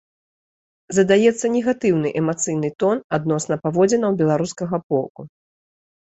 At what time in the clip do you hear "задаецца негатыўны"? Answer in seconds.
0.97-2.11